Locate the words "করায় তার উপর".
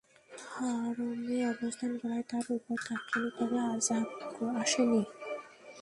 2.01-2.75